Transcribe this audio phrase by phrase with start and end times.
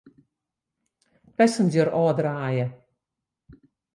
[1.37, 2.65] Passenger ôfdraaie.